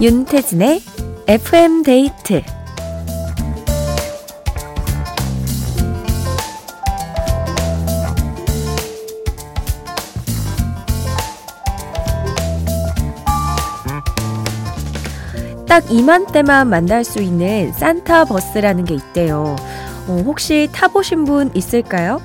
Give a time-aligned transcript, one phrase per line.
[0.00, 0.80] 윤태진의
[1.28, 2.40] FM 데이트
[15.68, 19.54] 딱 이맘때만 만날 수 있는 산타 버스라는 게 있대요.
[20.08, 22.22] 어, 혹시 타보신 분 있을까요?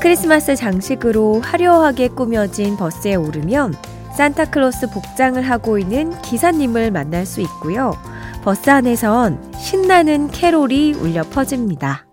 [0.00, 3.74] 크리스마스 장식으로 화려하게 꾸며진 버스에 오르면
[4.16, 7.92] 산타클로스 복장을 하고 있는 기사님을 만날 수 있고요.
[8.42, 12.06] 버스 안에선 신나는 캐롤이 울려 퍼집니다.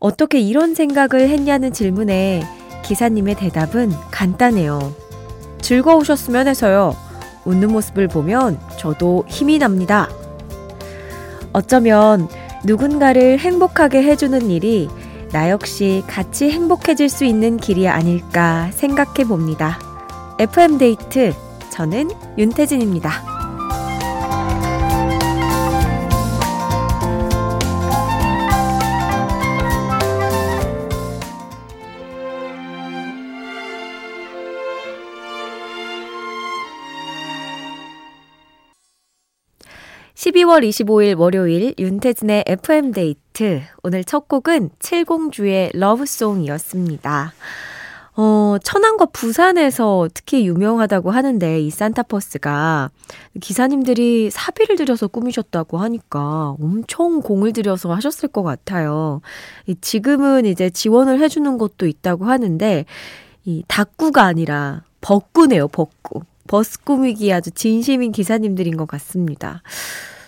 [0.00, 2.42] 어떻게 이런 생각을 했냐는 질문에
[2.82, 4.92] 기사님의 대답은 간단해요.
[5.62, 6.96] 즐거우셨으면 해서요.
[7.44, 10.08] 웃는 모습을 보면 저도 힘이 납니다.
[11.52, 12.28] 어쩌면
[12.64, 14.88] 누군가를 행복하게 해주는 일이
[15.30, 19.93] 나 역시 같이 행복해질 수 있는 길이 아닐까 생각해 봅니다.
[20.36, 21.32] FM데이트,
[21.70, 23.34] 저는 윤태진입니다.
[40.14, 43.62] 12월 25일 월요일 윤태진의 FM데이트.
[43.84, 47.34] 오늘 첫 곡은 칠공주의 러브송이었습니다.
[48.16, 52.90] 어, 천안과 부산에서 특히 유명하다고 하는데 이 산타버스가
[53.40, 59.20] 기사님들이 사비를 들여서 꾸미셨다고 하니까 엄청 공을 들여서 하셨을 것 같아요.
[59.80, 62.84] 지금은 이제 지원을 해주는 곳도 있다고 하는데
[63.44, 66.22] 이 닭구가 아니라 벚구네요, 벚구.
[66.46, 69.62] 버스 꾸미기 아주 진심인 기사님들인 것 같습니다.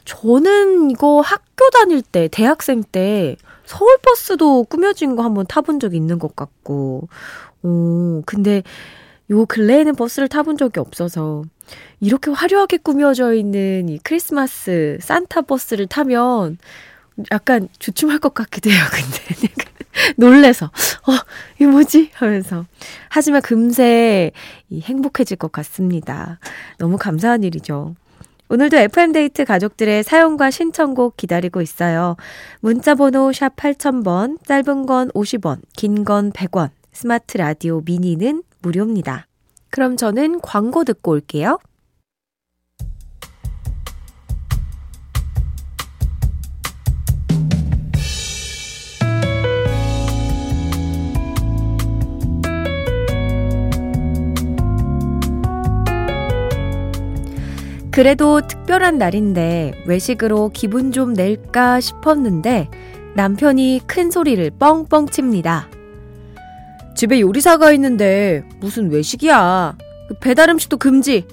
[0.07, 6.35] 저는 이거 학교 다닐 때, 대학생 때 서울버스도 꾸며진 거 한번 타본 적 있는 것
[6.35, 7.09] 같고,
[7.63, 8.63] 오, 근데
[9.31, 11.43] 요 근래에는 버스를 타본 적이 없어서
[12.01, 16.59] 이렇게 화려하게 꾸며져 있는 이 크리스마스 산타 버스를 타면
[17.33, 19.53] 약간 주춤할 것 같기도 해요, 근데.
[20.17, 21.13] 놀래서, 어,
[21.57, 22.11] 이게 뭐지?
[22.13, 22.67] 하면서.
[23.09, 24.31] 하지만 금세
[24.73, 26.39] 행복해질 것 같습니다.
[26.79, 27.97] 너무 감사한 일이죠.
[28.49, 32.17] 오늘도 FM데이트 가족들의 사연과 신청곡 기다리고 있어요.
[32.61, 39.27] 문자번호 샵 8000번, 짧은 건 50원, 긴 건 100원, 스마트 라디오 미니는 무료입니다.
[39.71, 41.59] 그럼 저는 광고 듣고 올게요.
[57.97, 62.69] 그래도 특별한 날인데 외식으로 기분 좀 낼까 싶었는데
[63.15, 65.71] 남편이 큰 소리를 뻥뻥 칩니다.
[66.95, 69.79] 집에 요리사가 있는데 무슨 외식이야.
[70.21, 71.25] 배달 음식도 금지.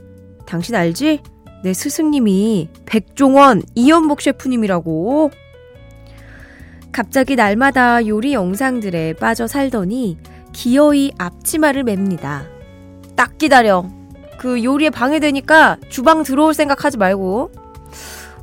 [0.46, 1.20] 당신 알지?
[1.66, 5.32] 내 스승님이 백종원 이연복 셰프님이라고.
[6.94, 10.18] 갑자기 날마다 요리 영상들에 빠져 살더니
[10.54, 12.46] 기어이 앞치마를 맵니다.
[13.18, 14.03] 딱 기다려.
[14.44, 17.50] 그 요리에 방해되니까 주방 들어올 생각 하지 말고.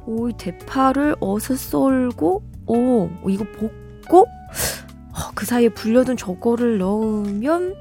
[0.07, 7.75] 오, 이 대파를 어서 썰고, 오, 이거 볶고, 어, 그 사이에 불려둔 저거를 넣으면,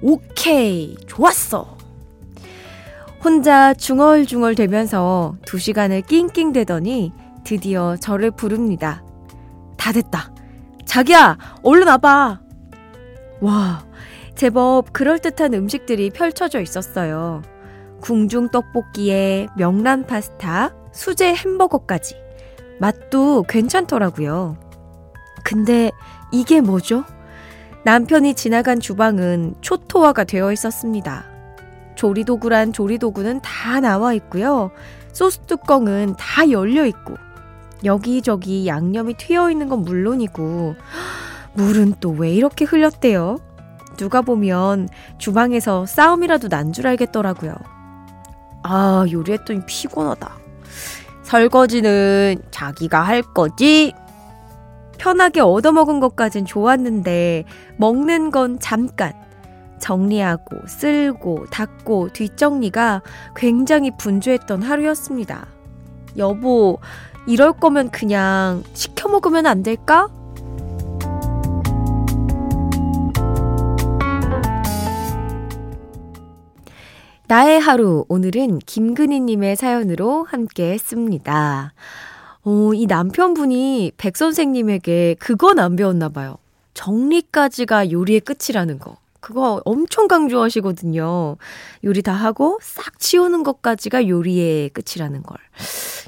[0.00, 1.76] 오케이, 좋았어.
[3.22, 7.12] 혼자 중얼중얼 대면서 두 시간을 낑낑대더니
[7.44, 9.04] 드디어 저를 부릅니다.
[9.76, 10.32] 다 됐다.
[10.86, 12.40] 자기야, 얼른 와봐.
[13.42, 13.84] 와,
[14.34, 17.42] 제법 그럴듯한 음식들이 펼쳐져 있었어요.
[18.06, 22.14] 궁중 떡볶이에 명란 파스타, 수제 햄버거까지.
[22.78, 24.56] 맛도 괜찮더라고요.
[25.42, 25.90] 근데
[26.30, 27.02] 이게 뭐죠?
[27.84, 31.24] 남편이 지나간 주방은 초토화가 되어 있었습니다.
[31.96, 34.70] 조리도구란 조리도구는 다 나와 있고요.
[35.12, 37.16] 소스 뚜껑은 다 열려 있고,
[37.84, 40.76] 여기저기 양념이 튀어 있는 건 물론이고,
[41.54, 43.38] 물은 또 왜 이렇게 흘렸대요?
[43.96, 44.88] 누가 보면
[45.18, 47.75] 주방에서 싸움이라도 난 줄 알겠더라고요.
[48.68, 50.36] 아, 요리했더니 피곤하다.
[51.22, 53.92] 설거지는 자기가 할 거지?
[54.98, 57.44] 편하게 얻어먹은 것까진 좋았는데,
[57.76, 59.12] 먹는 건 잠깐.
[59.78, 63.02] 정리하고, 쓸고, 닦고, 뒷정리가
[63.36, 65.46] 굉장히 분주했던 하루였습니다.
[66.16, 66.78] 여보,
[67.26, 70.08] 이럴 거면 그냥 시켜 먹으면 안 될까?
[77.28, 81.72] 나의 하루, 오늘은 김근희님의 사연으로 함께 했습니다.
[82.44, 86.36] 어, 이 남편분이 백 선생님에게 그건 안 배웠나 봐요.
[86.74, 88.96] 정리까지가 요리의 끝이라는 거.
[89.20, 91.36] 그거 엄청 강조하시거든요.
[91.82, 95.36] 요리 다 하고 싹 치우는 것까지가 요리의 끝이라는 걸.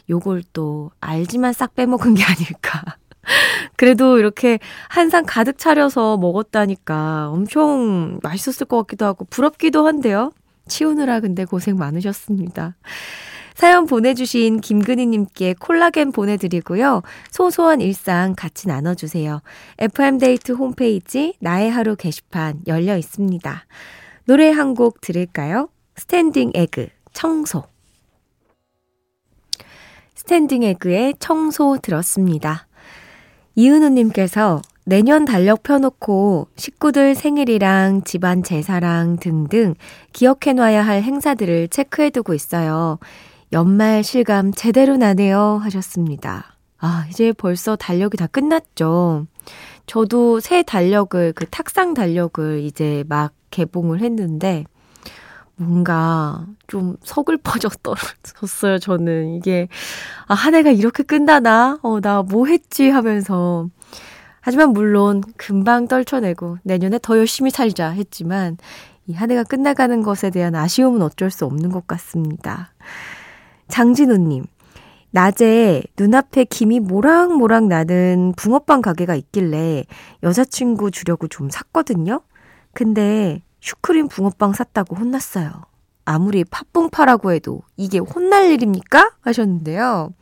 [0.08, 2.84] 요걸 또 알지만 싹 빼먹은 게 아닐까.
[3.76, 10.30] 그래도 이렇게 한 상 가득 차려서 먹었다니까 엄청 맛있었을 것 같기도 하고 부럽기도 한데요.
[10.68, 12.76] 치우느라 근데 고생 많으셨습니다.
[13.54, 17.02] 사연 보내주신 김근희님께 콜라겐 보내드리고요.
[17.32, 19.42] 소소한 일상 같이 나눠주세요.
[19.78, 23.66] FM데이트 홈페이지 나의 하루 게시판 열려 있습니다.
[24.26, 25.70] 노래 한 곡 들을까요?
[25.96, 27.64] 스탠딩 에그, 청소.
[30.14, 32.68] 스탠딩 에그의 청소 들었습니다.
[33.56, 39.74] 이은우님께서 내년 달력 펴놓고 식구들 생일이랑 집안 제사랑 등등
[40.14, 42.98] 기억해놔야 할 행사들을 체크해두고 있어요.
[43.52, 45.60] 연말 실감 제대로 나네요.
[45.62, 46.56] 하셨습니다.
[46.78, 49.26] 아, 이제 벌써 달력이 다 끝났죠.
[49.84, 54.64] 저도 새 달력을, 그 탁상 달력을 이제 막 개봉을 했는데,
[55.56, 59.34] 뭔가 좀 서글퍼졌어요, 저는.
[59.34, 59.68] 이게,
[60.28, 61.78] 아, 한 해가 이렇게 끝나나?
[61.82, 62.88] 어, 나 뭐 했지?
[62.88, 63.68] 하면서.
[64.48, 68.56] 하지만 물론 금방 떨쳐내고 내년에 더 열심히 살자 했지만,
[69.06, 72.72] 이 한 해가 끝나가는 것에 대한 아쉬움은 어쩔 수 없는 것 같습니다.
[73.68, 74.46] 장진우님,
[75.10, 79.84] 낮에 눈앞에 김이 모락모락 나는 붕어빵 가게가 있길래
[80.22, 82.22] 여자친구 주려고 좀 샀거든요?
[82.72, 85.50] 근데 슈크림 붕어빵 샀다고 혼났어요.
[86.08, 89.12] 아무리 팥붕파라고 해도 이게 혼날 일입니까?
[89.20, 90.14] 하셨는데요.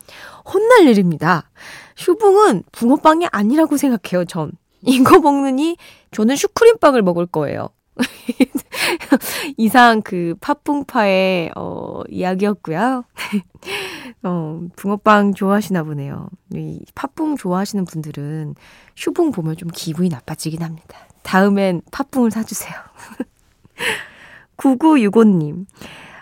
[0.44, 1.48] 혼날 일입니다.
[1.94, 4.50] 슈붕은 붕어빵이 아니라고 생각해요, 전.
[4.82, 5.76] 이거 먹느니
[6.10, 7.68] 저는 슈크림빵을 먹을 거예요.
[9.56, 13.04] 이상 그 팥붕파의 어 이야기였고요.
[14.24, 16.28] 어 붕어빵 좋아하시나 보네요.
[16.52, 18.56] 이 팥붕 좋아하시는 분들은
[18.96, 20.98] 슈붕 보면 좀 기분이 나빠지긴 합니다.
[21.22, 22.74] 다음엔 팥붕을 사주세요.
[24.56, 25.66] 9965님.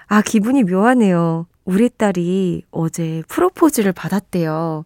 [0.07, 1.47] 아, 기분이 묘하네요.
[1.65, 4.85] 우리 딸이 어제 프로포즈를 받았대요.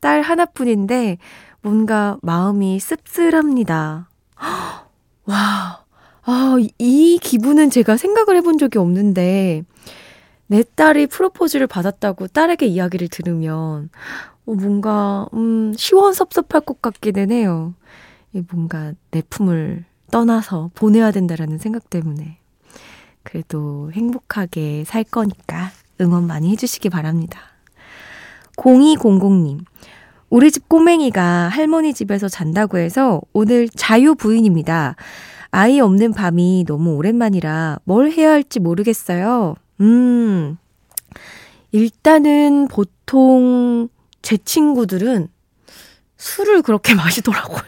[0.00, 1.18] 딸 하나뿐인데
[1.62, 4.08] 뭔가 마음이 씁쓸합니다.
[5.26, 5.84] 와,
[6.26, 9.62] 아, 이 기분은 제가 생각을 해본 적이 없는데,
[10.46, 13.90] 내 딸이 프로포즈를 받았다고 딸에게 이야기를 들으면,
[14.46, 17.74] 어, 뭔가, 음, 시원섭섭할 것 같기는 해요.
[18.50, 22.38] 뭔가 내 품을 떠나서 보내야 된다라는 생각 때문에.
[23.24, 27.40] 그래도 행복하게 살 거니까 응원 많이 해주시기 바랍니다.
[28.56, 29.64] 0200님.
[30.30, 34.96] 우리 집 꼬맹이가 할머니 집에서 잔다고 해서 오늘 자유 부인입니다.
[35.50, 39.54] 아이 없는 밤이 너무 오랜만이라 뭘 해야 할지 모르겠어요.
[39.80, 40.58] 음,
[41.72, 43.88] 일단은 보통
[44.22, 45.28] 제 친구들은
[46.16, 47.62] 술을 그렇게 마시더라고요.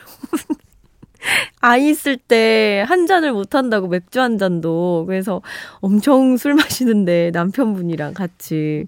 [1.61, 5.05] 아이 있을 때 한 잔을 못 한다고 맥주 한 잔도.
[5.07, 5.43] 그래서
[5.81, 8.87] 엄청 술 마시는데 남편분이랑 같이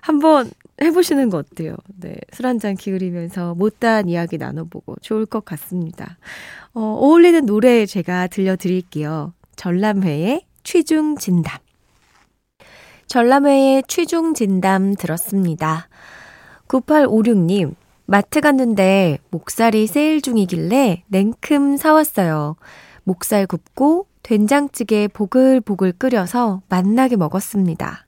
[0.00, 0.50] 한번
[0.80, 1.74] 해보시는 거 어때요?
[2.00, 2.14] 네.
[2.32, 6.18] 술 한 잔 기울이면서 못다한 이야기 나눠보고 좋을 것 같습니다.
[6.74, 9.32] 어, 어울리는 노래 제가 들려드릴게요.
[9.56, 11.58] 전람회의 취중 진담.
[13.06, 15.88] 전람회의 취중 진담 들었습니다.
[16.68, 17.74] 9856님,
[18.10, 22.56] 마트 갔는데 목살이 세일 중이길래 냉큼 사왔어요.
[23.04, 28.06] 목살 굽고 된장찌개 보글보글 끓여서 맛나게 먹었습니다.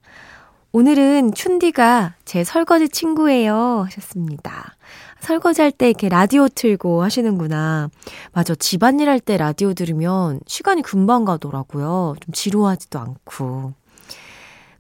[0.72, 3.82] 오늘은 춘디가 제 설거지 친구예요.
[3.84, 4.74] 하셨습니다.
[5.20, 7.90] 설거지 할 때 이렇게 라디오 틀고 하시는구나.
[8.32, 8.54] 맞아.
[8.54, 12.14] 집안일 할 때 라디오 들으면 시간이 금방 가더라고요.
[12.20, 13.74] 좀 지루하지도 않고.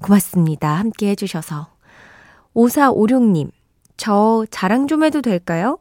[0.00, 0.72] 고맙습니다.
[0.76, 1.68] 함께 해주셔서.
[2.54, 3.50] 5456님,
[4.00, 5.78] 저 자랑 좀 해도 될까요?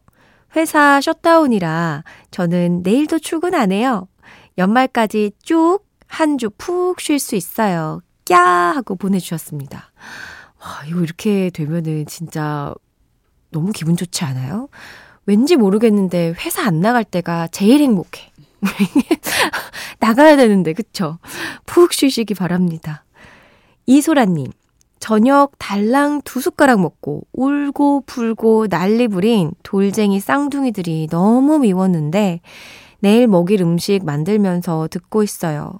[0.58, 4.10] 회사 셧다운이라 저는 내일도 출근 안 해요.
[4.58, 8.02] 연말까지 쭉 한 주 푹 쉴 수 있어요.
[8.26, 8.36] 꺄!
[8.76, 9.94] 하고 보내주셨습니다.
[10.60, 12.74] 와, 이거 이렇게 되면은 진짜
[13.52, 14.68] 너무 기분 좋지 않아요?
[15.26, 18.34] 왠지 모르겠는데 회사 안 나갈 때가 제일 행복해.
[20.00, 21.20] 나가야 되는데, 그쵸?
[21.66, 23.06] 푹 쉬시기 바랍니다.
[23.86, 24.52] 이소라님,
[25.00, 32.42] 저녁 달랑 두 숟가락 먹고 울고 불고 난리 부린 돌쟁이 쌍둥이들이 너무 미웠는데
[33.00, 35.80] 내일 먹일 음식 만들면서 듣고 있어요.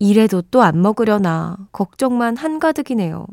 [0.00, 3.26] 이래도 또 안 먹으려나 걱정만 한가득이네요.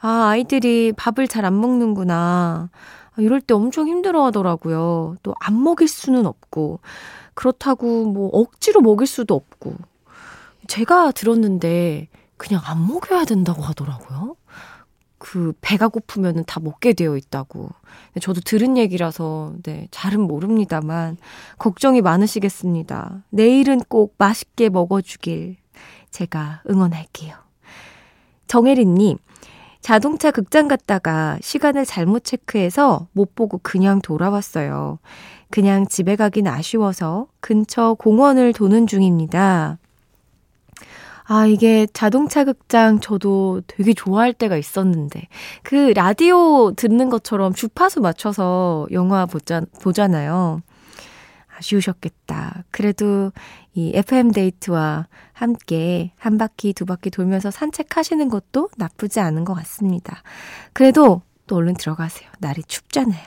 [0.00, 2.70] 아, 아이들이 밥을 잘 안 먹는구나.
[3.18, 5.16] 이럴 때 엄청 힘들어 하더라고요.
[5.22, 6.80] 또 안 먹일 수는 없고.
[7.34, 9.74] 그렇다고 뭐 억지로 먹일 수도 없고.
[10.68, 12.08] 제가 들었는데
[12.40, 14.34] 그냥 안 먹여야 된다고 하더라고요.
[15.18, 17.68] 그 배가 고프면은 다 먹게 되어 있다고.
[18.22, 21.18] 저도 들은 얘기라서 네, 잘은 모릅니다만
[21.58, 23.24] 걱정이 많으시겠습니다.
[23.28, 25.58] 내일은 꼭 맛있게 먹어 주길
[26.10, 27.34] 제가 응원할게요.
[28.46, 29.18] 정혜린 님,
[29.82, 34.98] 자동차 극장 갔다가 시간을 잘못 체크해서 못 보고 그냥 돌아왔어요.
[35.50, 39.76] 그냥 집에 가긴 아쉬워서 근처 공원을 도는 중입니다.
[41.32, 45.28] 아, 이게 자동차 극장 저도 되게 좋아할 때가 있었는데,
[45.62, 50.60] 그 라디오 듣는 것처럼 주파수 맞춰서 영화 보자, 보잖아요.
[51.56, 52.64] 아쉬우셨겠다.
[52.72, 53.30] 그래도
[53.74, 60.24] 이 FM데이트와 함께 한 바퀴, 두 바퀴 돌면서 산책하시는 것도 나쁘지 않은 것 같습니다.
[60.72, 62.28] 그래도 또 얼른 들어가세요.
[62.40, 63.22] 날이 춥잖아요.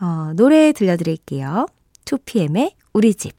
[0.00, 1.66] 어, 노래 들려드릴게요.
[2.04, 3.38] 2PM의 우리 집.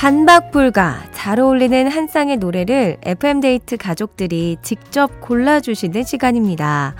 [0.00, 6.94] 반박 불가 잘 어울리는 한 쌍의 노래를 FM데이트 가족들이 직접 골라주시는 시간입니다.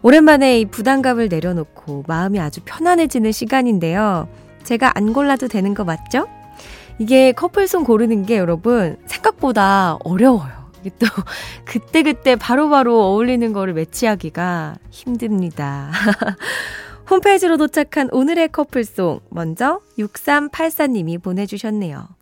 [0.00, 4.30] 오랜만에 이 부담감을 내려놓고 마음이 아주 편안해지는 시간인데요.
[4.62, 6.26] 제가 안 골라도 되는 거 맞죠?
[6.98, 10.70] 이게 커플송 고르는 게 여러분 생각보다 어려워요.
[10.80, 11.06] 이게 또
[11.66, 15.90] 그때그때 바로바로 어울리는 거를 매치하기가 힘듭니다.
[17.10, 22.17] 홈페이지로 도착한 오늘의 커플송 먼저 6384님이 보내주셨네요.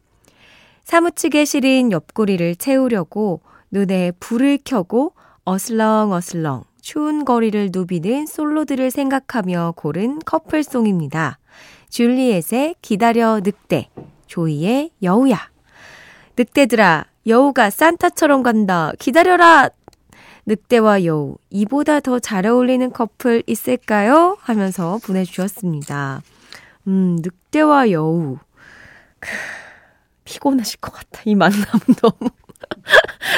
[0.87, 3.40] 사무치게 시린 옆구리를 채우려고
[3.73, 5.14] 눈에 불을 켜고
[5.45, 11.38] 어슬렁어슬렁 추운 거리를 누비는 솔로들을 생각하며 고른 커플송입니다.
[11.88, 13.88] 줄리엣의 기다려 늑대,
[14.26, 15.50] 조이의 여우야.
[16.37, 18.93] 늑대들아, 여우가 산타처럼 간다.
[19.00, 19.71] 기다려라!
[20.47, 24.37] 늑대와 여우, 이보다 더 잘 어울리는 커플 있을까요?
[24.40, 26.23] 하면서 보내주셨습니다.
[26.87, 28.38] 음, 늑대와 여우.
[30.26, 31.23] 피곤하실 것 같아.
[31.25, 31.64] 이 만남은
[32.02, 32.30] 너무.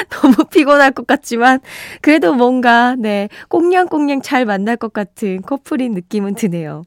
[0.09, 1.59] 너무 피곤할 것 같지만,
[2.01, 6.83] 그래도 뭔가, 네, 꽁냥꽁냥 잘 만날 것 같은 커플인 느낌은 드네요.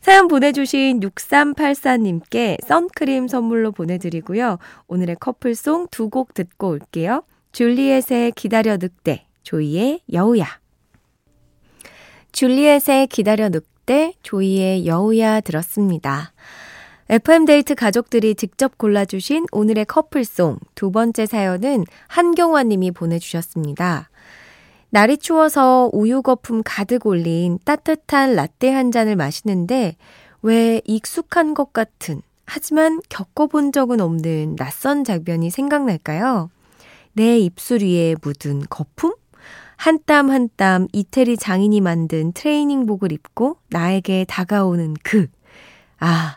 [0.00, 4.58] 사연 보내주신 6384님께 선크림 선물로 보내드리고요.
[4.88, 7.22] 오늘의 커플송 두 곡 듣고 올게요.
[7.52, 10.46] 줄리엣의 기다려 늑대, 조이의 여우야.
[12.32, 16.32] 줄리엣의 기다려 늑대, 조이의 여우야 들었습니다.
[17.10, 24.10] FM데이트 가족들이 직접 골라주신 오늘의 커플송 두 번째 사연은 한경화 님이 보내주셨습니다.
[24.90, 29.96] 날이 추워서 우유 거품 가득 올린 따뜻한 라떼 한 잔을 마시는데
[30.42, 36.48] 왜 익숙한 것 같은 하지만 겪어본 적은 없는 낯선 장면이 생각날까요?
[37.14, 39.16] 내 입술 위에 묻은 거품?
[39.74, 45.26] 한땀한땀 이태리 장인이 만든 트레이닝복을 입고 나에게 다가오는 그.
[46.00, 46.36] 아,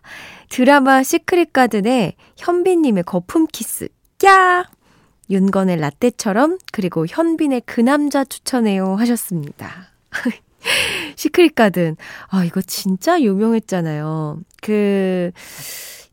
[0.49, 3.87] 드라마 시크릿 가든의 현빈님의 거품 키스.
[4.25, 4.65] 야!
[5.29, 9.87] 윤건의 라떼처럼 그리고 현빈의 그 남자 추천해요 하셨습니다.
[11.15, 11.95] 시크릿 가든.
[12.27, 14.39] 아, 이거 진짜 유명했잖아요.
[14.61, 15.31] 그,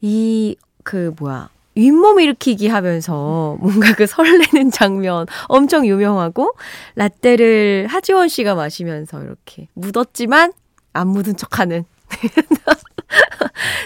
[0.01, 1.51] 이, 그, 뭐야.
[1.75, 6.55] 윗몸 일으키기 하면서 뭔가 그 설레는 장면 엄청 유명하고
[6.97, 10.53] 라떼를 하지원 씨가 마시면서 이렇게 묻었지만
[10.93, 11.85] 안 묻은 척 하는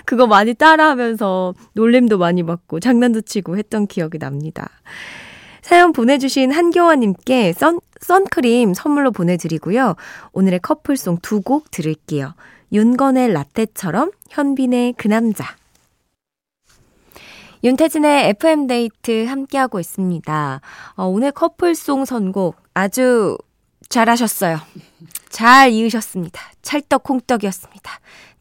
[0.05, 4.69] 그거 많이 따라하면서 놀림도 많이 받고 장난도 치고 했던 기억이 납니다.
[5.63, 9.97] 사연 보내주신 한경화님께 선, 선크림 선물로 보내드리고요.
[10.33, 12.35] 오늘의 커플송 두 곡 들을게요.
[12.73, 15.45] 윤건의 라떼처럼 현빈의 그 남자.
[17.63, 20.61] 윤태진의 FM데이트 함께하고 있습니다.
[20.97, 23.39] 어, 오늘 커플송 선곡 아주
[23.89, 24.59] 잘하셨어요.
[25.31, 26.41] 잘 이으셨습니다.
[26.63, 27.91] 찰떡 콩떡이었습니다.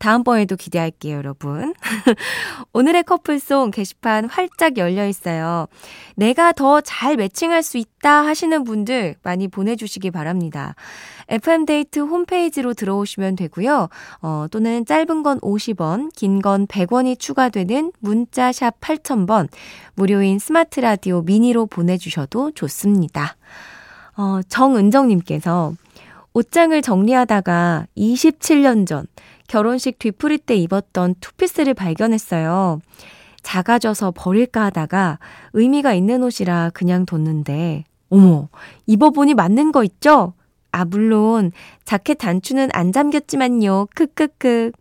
[0.03, 1.73] 다음번에도 기대할게요, 여러분.
[2.73, 5.67] 오늘의 커플송 게시판 활짝 열려 있어요.
[6.17, 10.75] 내가 더 잘 매칭할 수 있다 하시는 분들 많이 보내주시기 바랍니다.
[11.29, 13.87] FM데이트 홈페이지로 들어오시면 되고요.
[14.21, 19.47] 어, 또는 짧은 건 50원, 긴 건 100원이 추가되는 문자샵 8000번,
[19.95, 23.37] 무료인 스마트 라디오 미니로 보내주셔도 좋습니다.
[24.17, 25.73] 어, 정은정님께서
[26.33, 29.07] 옷장을 정리하다가 27년 전
[29.47, 32.79] 결혼식 뒤풀이 때 입었던 투피스를 발견했어요.
[33.41, 35.19] 작아져서 버릴까 하다가
[35.53, 38.47] 의미가 있는 옷이라 그냥 뒀는데, 어머,
[38.87, 40.33] 입어보니 맞는 거 있죠?
[40.71, 41.51] 아, 물론,
[41.83, 43.87] 자켓 단추는 안 잠겼지만요.
[43.95, 44.71] 크크크.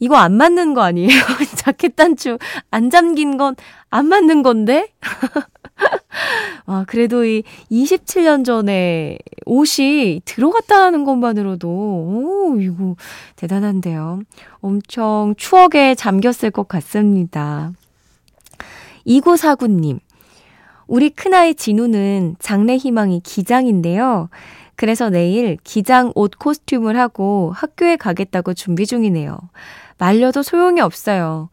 [0.00, 1.08] 이거 안 맞는 거 아니에요?
[1.56, 2.36] 자켓 단추
[2.70, 3.54] 안 잠긴 건
[3.90, 4.88] 안 맞는 건데?
[6.66, 12.96] 아, 그래도 이 27년 전에 옷이 들어갔다는 것만으로도, 오, 이거
[13.36, 14.20] 대단한데요.
[14.60, 17.72] 엄청 추억에 잠겼을 것 같습니다.
[19.06, 20.00] 2949님,
[20.86, 24.28] 우리 큰아이 진우는 장래 희망이 기장인데요.
[24.76, 29.38] 그래서 내일 기장 옷 코스튬을 하고 학교에 가겠다고 준비 중이네요.
[29.98, 31.50] 말려도 소용이 없어요.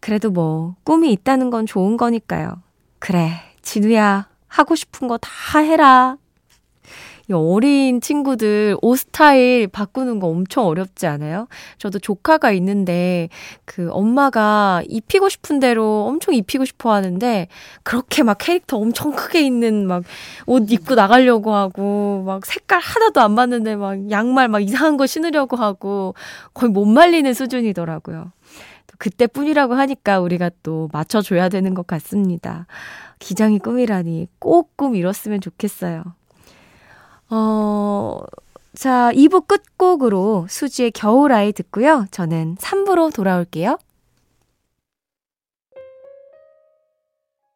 [0.00, 2.60] 그래도 뭐, 꿈이 있다는 건 좋은 거니까요.
[2.98, 6.16] 그래, 진우야, 하고 싶은 거 다 해라.
[7.30, 11.46] 이 어린 친구들 옷 스타일 바꾸는 거 엄청 어렵지 않아요?
[11.78, 13.28] 저도 조카가 있는데
[13.64, 17.46] 그 엄마가 입히고 싶은 대로 엄청 입히고 싶어 하는데
[17.84, 20.02] 그렇게 막 캐릭터 엄청 크게 있는 막
[20.48, 25.56] 옷 입고 나가려고 하고 막 색깔 하나도 안 맞는데 막 양말 막 이상한 거 신으려고
[25.56, 26.14] 하고
[26.54, 28.32] 거의 못 말리는 수준이더라고요.
[29.02, 32.66] 그때뿐이라고 하니까 우리가 또 맞춰줘야 되는 것 같습니다.
[33.18, 36.04] 기장이 꿈이라니 꼭 꿈 이뤘으면 좋겠어요.
[37.30, 38.20] 어,
[38.74, 42.06] 자, 2부 끝곡으로 수지의 겨울아이 듣고요.
[42.12, 43.76] 저는 3부로 돌아올게요.